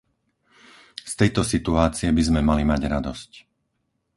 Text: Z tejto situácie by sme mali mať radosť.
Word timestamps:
Z 1.05 1.13
tejto 1.21 1.41
situácie 1.53 2.07
by 2.17 2.23
sme 2.27 2.41
mali 2.49 2.63
mať 2.71 2.81
radosť. 2.93 3.31